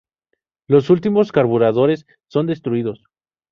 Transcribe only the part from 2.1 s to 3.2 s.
son destruidos.